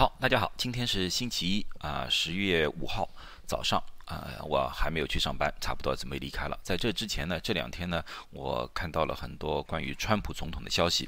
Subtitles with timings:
[0.00, 3.06] 好，大家好，今天是星期一啊，十月五号
[3.46, 6.58] 早上啊，我还没有去上班，差不多准备离开了。
[6.62, 11.06] 在这之前呢，这两天呢，我看到了很多关于川普总统的消息，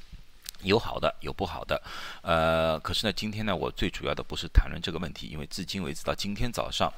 [0.61, 1.83] 有好的，有不好的。
[2.21, 6.93] 呃，可是呢，今天呢，我最主要的不是谈论这个问题，因为至今为止到今天早上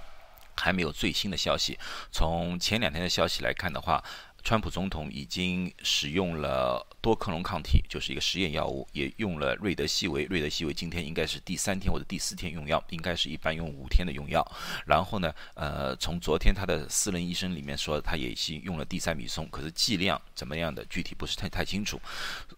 [0.56, 1.79] 还没有最新的消息。
[2.11, 4.02] 从前两天的消息来看的话，
[4.42, 6.84] 川普总统已经使用了。
[7.05, 10.25] 多克隆抗体就是一个实验药物，也用了瑞德西韦。
[10.25, 14.43] 瑞德西韦今天应该是第三天或者第四天用药，应该是一般用五天的用药。
[14.86, 22.00] 然后呢，呃，从昨天他的私人医生里面说，他也已经用了地塞米松，可是剂量怎么样的具体不是太太清楚。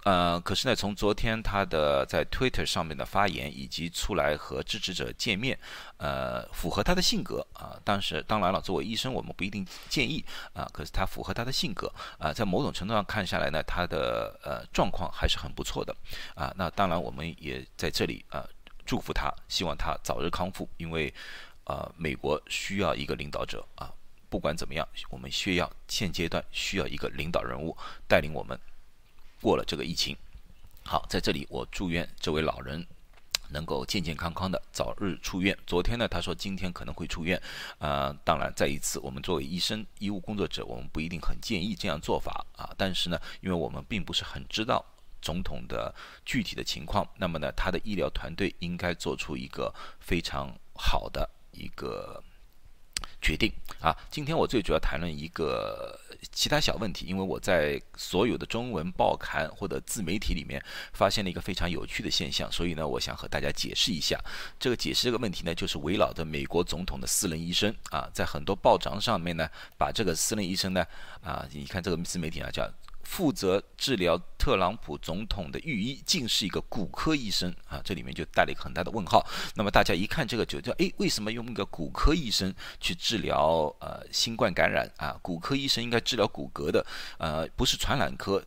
[0.05, 5.58] 呃，可是呢，从昨天他的在 Twitter 上面的发言以及出来和支持者见面，
[5.97, 7.77] 呃，符合他的性格啊。
[7.83, 10.70] 但是当然了，作为医生，我们不一定建议啊。
[10.72, 14.35] 可是他符合他的性格啊，在某种程度上看下来呢，他的。
[14.42, 15.95] 呃，状况还是很不错的，
[16.34, 18.46] 啊，那当然我们也在这里啊
[18.84, 21.12] 祝福他，希望他早日康复，因为
[21.64, 23.92] 呃，美国需要一个领导者啊，
[24.28, 28.58] 不管怎么样，我们需要现阶段需要一个领导人物带领我们
[29.41, 30.16] 过了这个疫情。
[30.84, 32.86] 好，在这里我祝愿这位老人。
[33.50, 35.56] 能够健健康康的早日出院。
[35.66, 37.41] 昨天呢，他说今天可能会出院。
[37.78, 42.70] 呃，当然，再一次，我们作为医生、医务工作者，我们不一定很建议这样做法啊。
[42.77, 44.84] 但是呢，因为我们并不是很知道
[45.20, 52.22] 总统的具体的情况，那么呢，他的医疗团队应该做出一个非常好的一个。
[53.20, 53.96] 决定啊！
[54.10, 55.98] 今天我最主要谈论一个
[56.32, 64.18] 其他小问题，因为我在所有的中文报刊或者自媒体里面发现了一个非常有趣的现象，所以呢，我想和大家解释一下。
[64.58, 70.84] 这个解释这个问题呢，就是围绕着美国总统的私人医生啊，在很多报章上面呢，把这个私人医生呢
[71.22, 72.68] 啊，你看这个自媒体啊叫。
[73.06, 79.24] 负责治疗特朗普总统的御医竟是一个骨科医生啊，这里面就带了一个很大的问号。
[79.54, 85.16] 那么大家一看这个就叫诶，为什么用一个骨科医生去治疗呃新冠感染啊？
[85.22, 86.84] 骨科医生应该治疗骨骼的，
[87.18, 88.45] 呃，不是传染科。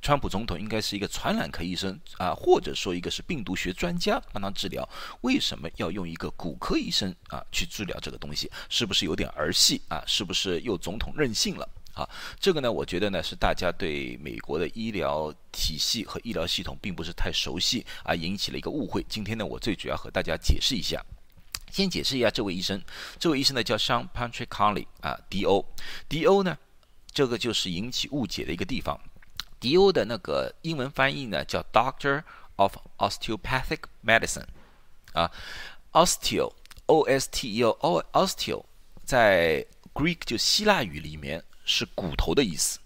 [0.00, 4.88] 川普总统应该是一个传染科医生啊，或者说一个是病毒学专家帮他治疗，
[5.22, 8.50] 为什么要用一个骨科医生啊去治疗这个东西？
[8.68, 10.04] 是不是有点儿戏啊？
[10.06, 11.68] 是不是又总统任性了？
[11.94, 12.10] 好，
[12.40, 19.00] 这个呢，我觉得呢是大家对美国的医疗体系和医疗系统并不是太熟悉，啊引起了一个误会。
[19.08, 21.00] 今天呢，我最主要和大家解释一下。
[21.70, 22.82] 先解释一下这位医生，
[23.18, 26.42] 这位医生呢叫 Sean Patrick Conley 啊，D.O.，D.O.
[26.42, 26.58] 呢，
[27.12, 29.00] 这个就是引起误解的一个地方。
[29.60, 29.92] D.O.
[29.92, 32.24] 的那个英文翻译呢叫 Doctor
[32.56, 34.48] of Osteopathic Medicine
[35.12, 35.30] 啊
[35.92, 38.64] ，Osteo，O-S-T-E-O，Osteo
[39.04, 41.40] 在 Greek 就希腊语里面。
[41.64, 42.78] 是骨头的意思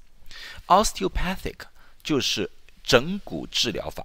[0.67, 1.57] ，osteopathic
[2.03, 2.51] 就是
[2.83, 4.05] 整骨治疗法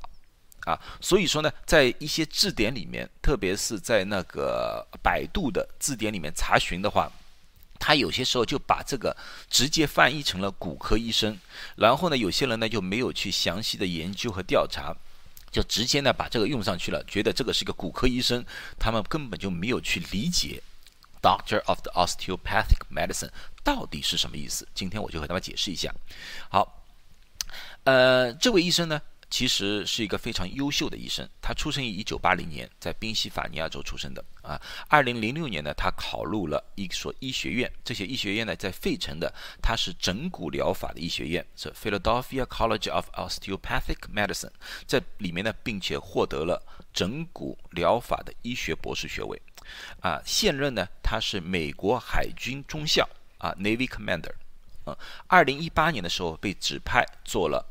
[0.66, 7.11] 啊，所以说呢，在一些字典里面，特别是在那个百度的字典里面查询的话，
[7.79, 9.16] 他有些时候就把这个
[9.50, 11.38] 直接翻译成了骨科医生，
[11.75, 14.95] 然后呢，有些人呢就没有去详细的研究和调查，
[15.51, 18.45] 就直接呢把这个用上去了，觉得这个是个骨科医生，
[18.79, 20.63] 他们根本就没有去理解。
[21.23, 23.29] Doctor of the Osteopathic Medicine
[23.63, 24.67] 到底是什么意思？
[24.75, 25.89] 今天我就和大家解释一下。
[26.50, 26.84] 好，
[27.85, 31.25] 呃，这位医生呢，其实是一个非常优秀的医生。
[31.41, 34.23] 他出生于一九八零年，在宾夕法尼亚州出生的。
[34.41, 37.72] 啊，二零零六年呢，他考入了一所医学院。
[37.85, 44.51] 这些医学院呢，在费城的，它是整骨疗法的医学院，是 Philadelphia College of Osteopathic Medicine，
[44.85, 46.61] 在里面呢，并且获得了
[46.91, 49.41] 整骨疗法的医学博士学位。
[50.01, 53.07] 啊，现任呢，他是美国海军中校
[53.38, 54.34] 啊，Navy Commander。
[54.85, 54.97] 啊，
[55.28, 57.66] 二零一八年的时候被指派做了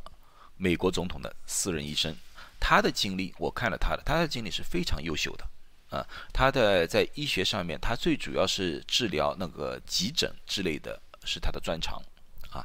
[0.56, 2.16] 美国总统的私人医生。
[2.58, 5.46] 他的经历我看了他的，他的经历是非常优秀的。
[5.90, 12.02] 啊，他的在医学上面，他最主要是治疗那个急诊之类的是他的专长。
[12.50, 12.64] 啊，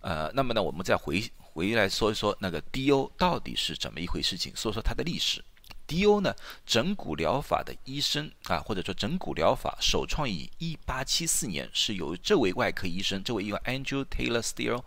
[0.00, 5.44] 呃，那么呢，我们再回回来说一说那个 D.O 到底是怎么一回事情，说说他的历史。
[5.86, 6.20] D.O.
[6.20, 14.82] 呢，整骨疗法的医生啊，或者说整骨疗法首创于1874年，是由这位外科医生，这位一个 Andrew Taylor Still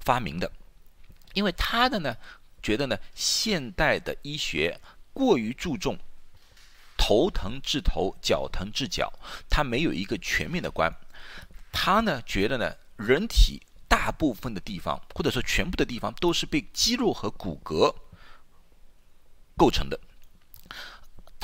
[0.00, 0.50] 发明的。
[1.34, 2.16] 因为他的呢，
[2.62, 4.80] 觉得呢，现代的医学
[5.12, 5.96] 过于注重
[6.96, 9.12] 头疼治头，脚疼治脚，
[9.48, 10.92] 他没有一个全面的观。
[11.72, 17.94] 他呢，觉得呢，人体大部分的地方，或者说全部的地方，都是被肌肉和骨骼
[19.56, 19.98] 构成的。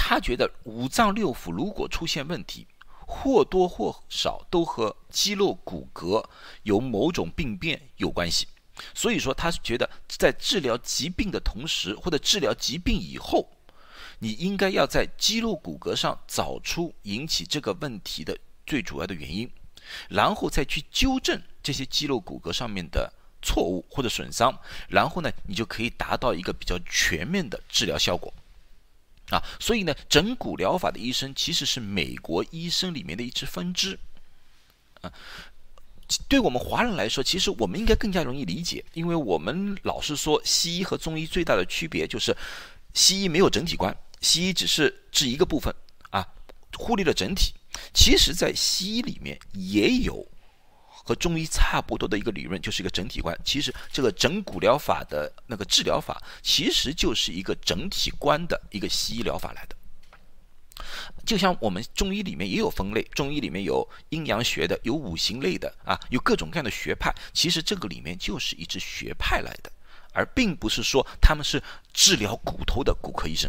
[0.08, 2.64] 他觉得五脏六腑如果出现问题，
[3.08, 6.25] 或多或少都和肌肉骨骼
[6.62, 8.47] 有某种病变有关系。
[8.94, 13.50] 所以说，他是觉得在治疗疾病的同时，或者治疗疾病以后，
[14.20, 19.50] 你应该要在肌肉骨骼上找出引起这个问题的最主要的原因，
[20.09, 23.12] 然后再去纠正这些肌肉骨骼上面的
[23.43, 24.56] 错误或者损伤，
[24.88, 28.32] 然后呢，你就可以达到一个比较全面的治疗效果。
[29.31, 33.99] 啊，所以呢，整骨疗法的医生其实是美国医生里面的一支分支。
[35.00, 35.12] 啊，
[36.28, 42.37] 对我们华人来说，其实我们应该更加容易理解，因为我们老是说西医和中医最大的区别就是，
[42.94, 45.75] 西医没有整体观，西医只是治一个部分
[46.11, 46.26] 啊，
[46.76, 47.52] 忽略了整体。
[47.93, 50.26] 其实，在西医里面也有。
[51.06, 53.38] 和中医差不多的一个理论，就是一个整体观。
[53.44, 59.76] 其实这个整骨疗法的那个治疗法，其实就是一个整体观的一个西医疗法来的。
[61.25, 67.14] 就像我们中医里面也有分类，中医里面有阴阳学的，有五行类的啊，有各种各样的学派。
[67.32, 69.70] 其实这个里面就是一支学派来的，
[70.12, 71.62] 而并不是说他们是
[71.93, 73.49] 治疗骨头的骨科医生。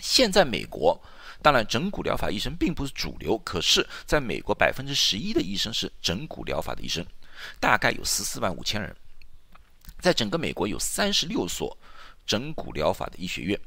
[0.00, 0.98] 现在美国。
[1.46, 7.06] 当然，整骨疗法医生并不是主流，可是在美国，百分之十一的医生是整骨疗法的医生，
[7.60, 8.96] 大概有十四万五千人。
[10.00, 11.78] 在整个美国有三十六所
[12.26, 13.60] 整骨疗法的医学院，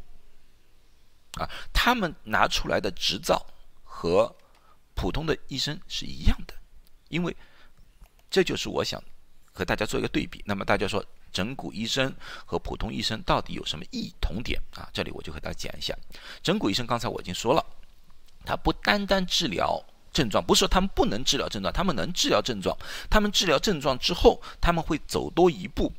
[1.35, 3.47] 啊，他们拿出来的执照
[3.85, 4.35] 和
[4.93, 6.53] 普通的医生是一样的，
[7.07, 7.33] 因为
[8.29, 9.01] 这就是我想
[9.59, 10.41] 和大家做一个对比。
[10.45, 11.05] 那么大家说。
[11.31, 12.11] 整骨医生
[12.43, 14.89] 和普通医生到底有什么异同点啊？
[14.91, 15.95] 这里我就和大家讲一下。
[16.41, 17.63] 整骨医生刚才我已经说了，
[18.43, 19.79] 他不单单治疗
[20.11, 22.75] 症状，不是说他们不能治疗症状，他们能治疗症状。
[23.11, 25.93] 他们治疗症状之后，他们会走多一步，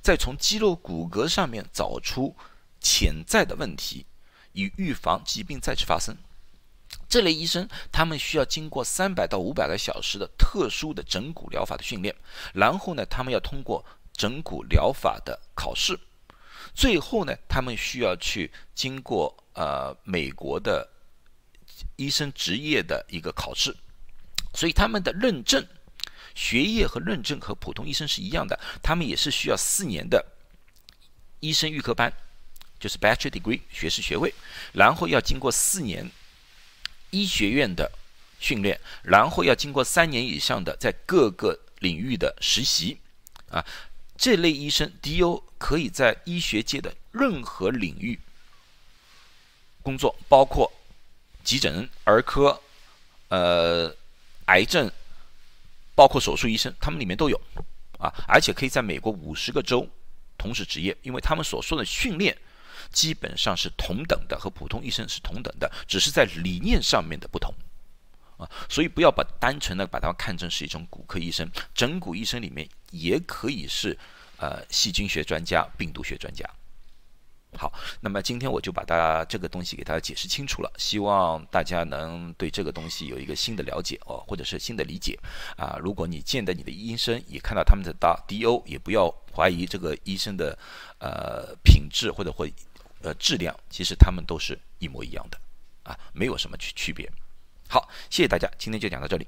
[0.00, 2.34] 再从肌肉骨骼上面找出
[2.80, 4.04] 潜在的问题，
[4.52, 6.12] 以预防疾病再次发生。
[7.08, 12.14] 这类医生他们需要经过三百到五百个小时的特殊的整骨疗法的训练，
[12.54, 13.84] 然后呢，他们要通过。
[14.14, 15.98] 整骨疗法的考试，
[16.74, 20.86] 最后呢，他们需要去经过呃美国的
[21.96, 23.74] 医生职业的一个考试，
[24.52, 25.66] 所以他们的认证
[26.34, 30.22] 学业和认证和普通医生是一样的，他们也是需要四年的
[31.40, 32.12] 医生预科班，
[32.78, 34.32] 就是 Bachelor Degree 学士学位，
[34.74, 36.08] 然后要经过四年
[37.12, 37.92] 医学院的
[38.40, 42.98] 训练，然后要经过三年以上的在各个领域的实习
[43.48, 43.64] 啊。
[44.16, 48.18] 这类医生 D.O 可以在医学界的任何领域
[49.82, 50.72] 工作，包括
[51.42, 52.60] 急诊、儿科、
[53.28, 53.94] 呃
[54.44, 54.90] 癌症，
[55.94, 57.40] 包括手术医生，他们里面都有
[57.98, 59.88] 啊，而且可以在美国五十个州
[60.38, 62.36] 同时执业，因为他们所说的训练
[62.90, 67.54] 基本上是同等的，和普通医生是同等的，只是在理念上面的不同
[68.38, 68.48] 啊。
[68.68, 73.96] 所以不要把单纯的把它看成是一种骨科医生，整骨医生里面也可以是
[74.38, 76.48] 呃细菌学专家、病毒学专家。
[77.58, 77.70] 好，
[78.00, 85.18] 那么今天我就把大家这个东西给大家解释清楚了，希望大家能对这个东西有一个新的了解哦，或者是新的理解
[85.58, 85.76] 啊。
[85.78, 90.58] 如果你见的你的医生也看到他们的大 D.O，也不要怀疑这个医生的
[90.98, 92.48] 呃品质或者或
[93.02, 95.38] 呃质量，其实他们都是一模一样的
[95.82, 97.10] 啊，没有什么区区别。
[97.68, 99.26] 好，谢谢大家，今天就讲到这里。